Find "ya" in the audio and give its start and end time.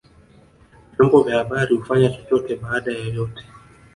2.93-2.99